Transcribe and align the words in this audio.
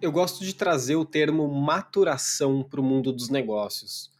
eu 0.00 0.12
gosto 0.12 0.44
de 0.44 0.54
trazer 0.54 0.96
o 0.96 1.04
termo 1.04 1.48
maturação 1.48 2.62
para 2.62 2.80
o 2.80 2.84
mundo 2.84 3.12
dos 3.12 3.28
negócios. 3.28 4.10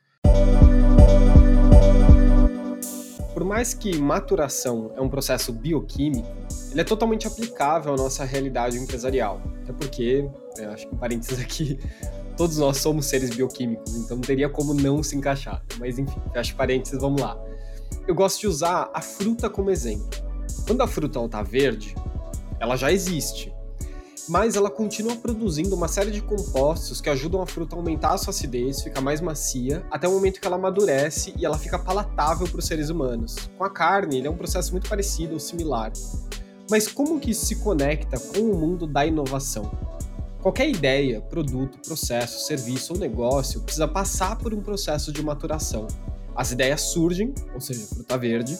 Por 3.32 3.44
mais 3.44 3.72
que 3.72 3.96
maturação 3.96 4.92
é 4.96 5.00
um 5.00 5.08
processo 5.08 5.52
bioquímico, 5.52 6.28
ele 6.72 6.80
é 6.80 6.84
totalmente 6.84 7.26
aplicável 7.26 7.94
à 7.94 7.96
nossa 7.96 8.24
realidade 8.24 8.76
empresarial. 8.76 9.40
Até 9.62 9.72
porque, 9.72 10.28
né, 10.56 10.66
acho 10.66 10.88
que 10.88 10.94
um 10.94 10.98
parênteses 10.98 11.38
aqui, 11.38 11.78
todos 12.36 12.58
nós 12.58 12.78
somos 12.78 13.06
seres 13.06 13.30
bioquímicos, 13.30 13.94
então 13.94 14.16
não 14.16 14.22
teria 14.22 14.48
como 14.48 14.74
não 14.74 15.02
se 15.02 15.16
encaixar. 15.16 15.62
Mas 15.78 15.98
enfim, 15.98 16.20
fecha 16.32 16.54
parênteses, 16.56 17.00
vamos 17.00 17.20
lá. 17.20 17.40
Eu 18.08 18.14
gosto 18.14 18.40
de 18.40 18.48
usar 18.48 18.90
a 18.92 19.00
fruta 19.00 19.48
como 19.48 19.70
exemplo. 19.70 20.08
Quando 20.66 20.82
a 20.82 20.88
fruta 20.88 21.24
está 21.24 21.42
verde, 21.42 21.94
ela 22.58 22.74
já 22.74 22.90
existe, 22.90 23.52
mas 24.28 24.56
ela 24.56 24.70
continua 24.70 25.16
produzindo 25.16 25.74
uma 25.74 25.88
série 25.88 26.10
de 26.10 26.20
compostos 26.20 27.00
que 27.00 27.08
ajudam 27.08 27.40
a 27.40 27.46
fruta 27.46 27.74
a 27.74 27.78
aumentar 27.78 28.12
a 28.12 28.18
sua 28.18 28.30
acidez, 28.30 28.82
ficar 28.82 29.00
mais 29.00 29.20
macia, 29.20 29.84
até 29.90 30.06
o 30.06 30.12
momento 30.12 30.40
que 30.40 30.46
ela 30.46 30.56
amadurece 30.56 31.32
e 31.36 31.46
ela 31.46 31.56
fica 31.56 31.78
palatável 31.78 32.46
para 32.46 32.58
os 32.58 32.66
seres 32.66 32.90
humanos. 32.90 33.36
Com 33.56 33.64
a 33.64 33.70
carne, 33.70 34.18
ele 34.18 34.26
é 34.26 34.30
um 34.30 34.36
processo 34.36 34.72
muito 34.72 34.88
parecido 34.88 35.34
ou 35.34 35.40
similar. 35.40 35.92
Mas 36.70 36.86
como 36.86 37.18
que 37.18 37.30
isso 37.30 37.46
se 37.46 37.56
conecta 37.56 38.18
com 38.18 38.40
o 38.40 38.54
mundo 38.54 38.86
da 38.86 39.06
inovação? 39.06 39.70
Qualquer 40.42 40.68
ideia, 40.68 41.20
produto, 41.20 41.78
processo, 41.78 42.46
serviço 42.46 42.92
ou 42.92 42.98
negócio 42.98 43.62
precisa 43.62 43.88
passar 43.88 44.36
por 44.36 44.52
um 44.52 44.60
processo 44.60 45.10
de 45.10 45.22
maturação. 45.22 45.86
As 46.36 46.52
ideias 46.52 46.82
surgem, 46.82 47.34
ou 47.54 47.60
seja, 47.60 47.86
fruta 47.86 48.16
verde, 48.16 48.56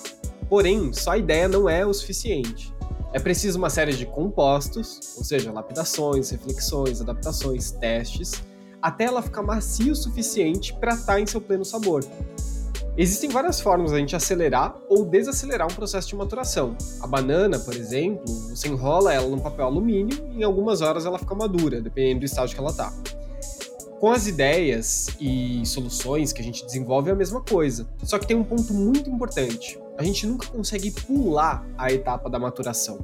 porém, 0.48 0.92
só 0.92 1.12
a 1.12 1.18
ideia 1.18 1.46
não 1.46 1.68
é 1.68 1.86
o 1.86 1.92
suficiente. 1.92 2.72
É 3.12 3.18
preciso 3.18 3.58
uma 3.58 3.70
série 3.70 3.94
de 3.94 4.04
compostos, 4.04 5.14
ou 5.16 5.24
seja, 5.24 5.50
lapidações, 5.50 6.30
reflexões, 6.30 7.00
adaptações, 7.00 7.70
testes, 7.70 8.42
até 8.82 9.04
ela 9.04 9.22
ficar 9.22 9.42
macia 9.42 9.92
o 9.92 9.96
suficiente 9.96 10.74
para 10.74 10.94
estar 10.94 11.14
tá 11.14 11.20
em 11.20 11.26
seu 11.26 11.40
pleno 11.40 11.64
sabor. 11.64 12.04
Existem 12.96 13.30
várias 13.30 13.60
formas 13.60 13.90
de 13.90 13.96
a 13.96 14.00
gente 14.00 14.16
acelerar 14.16 14.76
ou 14.88 15.04
desacelerar 15.04 15.70
um 15.70 15.74
processo 15.74 16.08
de 16.08 16.16
maturação. 16.16 16.76
A 17.00 17.06
banana, 17.06 17.58
por 17.58 17.74
exemplo, 17.74 18.24
você 18.26 18.68
enrola 18.68 19.14
ela 19.14 19.28
num 19.28 19.38
papel 19.38 19.66
alumínio 19.66 20.18
e 20.32 20.40
em 20.40 20.42
algumas 20.42 20.80
horas 20.80 21.06
ela 21.06 21.18
fica 21.18 21.34
madura, 21.34 21.80
dependendo 21.80 22.20
do 22.20 22.26
estágio 22.26 22.56
que 22.56 22.60
ela 22.60 22.70
está. 22.70 22.92
Com 24.00 24.10
as 24.10 24.26
ideias 24.26 25.08
e 25.20 25.62
soluções 25.64 26.32
que 26.32 26.40
a 26.40 26.44
gente 26.44 26.64
desenvolve 26.66 27.08
é 27.08 27.12
a 27.12 27.16
mesma 27.16 27.40
coisa. 27.40 27.88
Só 28.02 28.18
que 28.18 28.26
tem 28.26 28.36
um 28.36 28.44
ponto 28.44 28.74
muito 28.74 29.08
importante. 29.08 29.78
A 29.98 30.04
gente 30.04 30.26
nunca 30.28 30.46
consegue 30.46 30.92
pular 30.92 31.66
a 31.76 31.92
etapa 31.92 32.30
da 32.30 32.38
maturação. 32.38 33.00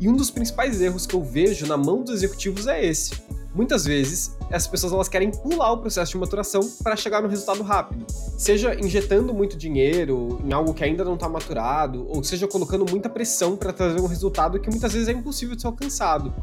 E 0.00 0.08
um 0.08 0.16
dos 0.16 0.30
principais 0.30 0.80
erros 0.80 1.06
que 1.06 1.14
eu 1.14 1.22
vejo 1.22 1.66
na 1.66 1.76
mão 1.76 2.02
dos 2.02 2.14
executivos 2.14 2.66
é 2.66 2.82
esse. 2.82 3.22
Muitas 3.54 3.84
vezes, 3.84 4.34
as 4.50 4.66
pessoas 4.66 4.92
elas 4.92 5.08
querem 5.08 5.30
pular 5.30 5.70
o 5.72 5.78
processo 5.78 6.12
de 6.12 6.18
maturação 6.18 6.60
para 6.82 6.96
chegar 6.96 7.22
no 7.22 7.28
resultado 7.28 7.62
rápido. 7.62 8.06
Seja 8.38 8.74
injetando 8.74 9.34
muito 9.34 9.56
dinheiro 9.56 10.40
em 10.42 10.52
algo 10.52 10.72
que 10.72 10.82
ainda 10.82 11.04
não 11.04 11.14
está 11.14 11.28
maturado, 11.28 12.06
ou 12.08 12.24
seja 12.24 12.48
colocando 12.48 12.84
muita 12.90 13.08
pressão 13.08 13.54
para 13.54 13.72
trazer 13.72 14.00
um 14.00 14.06
resultado 14.06 14.58
que 14.58 14.70
muitas 14.70 14.94
vezes 14.94 15.08
é 15.08 15.12
impossível 15.12 15.54
de 15.54 15.60
ser 15.60 15.68
alcançado. 15.68 16.34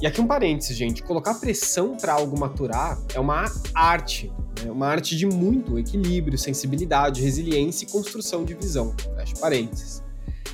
E 0.00 0.06
aqui 0.06 0.20
um 0.20 0.26
parênteses, 0.26 0.76
gente. 0.76 1.02
Colocar 1.02 1.34
pressão 1.34 1.96
para 1.96 2.14
algo 2.14 2.38
maturar 2.38 2.96
é 3.12 3.20
uma 3.20 3.44
arte. 3.74 4.32
É 4.64 4.70
uma 4.70 4.86
arte 4.86 5.16
de 5.16 5.26
muito 5.26 5.78
equilíbrio, 5.78 6.38
sensibilidade, 6.38 7.22
resiliência 7.22 7.84
e 7.84 7.88
construção 7.88 8.44
de 8.44 8.54
visão. 8.54 8.94
Fecha 9.16 9.34
parênteses. 9.40 10.02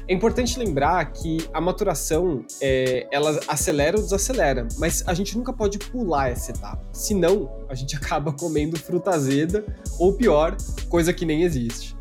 É 0.09 0.15
importante 0.15 0.57
lembrar 0.57 1.05
que 1.13 1.39
a 1.53 1.61
maturação, 1.61 2.45
é, 2.61 3.09
ela 3.11 3.41
acelera 3.49 3.97
ou 3.97 4.03
desacelera, 4.03 4.69
mas 4.79 5.03
a 5.05 5.13
gente 5.13 5.37
nunca 5.37 5.53
pode 5.53 5.79
pular 5.79 6.31
essa 6.31 6.53
etapa. 6.53 6.85
Senão, 6.93 7.51
a 7.69 7.75
gente 7.75 7.97
acaba 7.97 8.33
comendo 8.33 8.79
fruta 8.79 9.11
azeda, 9.11 9.65
ou 9.99 10.13
pior, 10.13 10.57
coisa 10.89 11.13
que 11.13 11.25
nem 11.25 11.43
existe. 11.43 11.97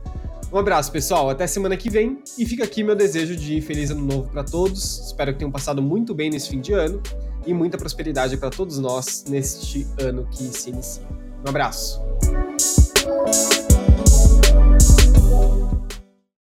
Um 0.53 0.57
abraço, 0.59 0.91
pessoal. 0.91 1.31
Até 1.31 1.47
semana 1.47 1.75
que 1.75 1.89
vem. 1.89 2.19
E 2.37 2.45
fica 2.45 2.63
aqui 2.63 2.83
meu 2.83 2.95
desejo 2.95 3.35
de 3.35 3.59
feliz 3.59 3.89
ano 3.89 4.05
novo 4.05 4.29
para 4.29 4.43
todos. 4.43 5.07
Espero 5.07 5.33
que 5.33 5.39
tenham 5.39 5.51
passado 5.51 5.81
muito 5.81 6.13
bem 6.13 6.29
nesse 6.29 6.49
fim 6.49 6.61
de 6.61 6.73
ano 6.73 7.01
e 7.45 7.53
muita 7.53 7.77
prosperidade 7.77 8.37
para 8.37 8.51
todos 8.51 8.77
nós 8.77 9.25
neste 9.27 9.87
ano 9.99 10.27
que 10.31 10.43
se 10.43 10.69
inicia. 10.69 11.24
Um 11.45 11.49
abraço. 11.49 12.01